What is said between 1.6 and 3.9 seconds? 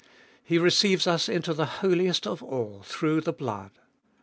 Holiest of All through the blood.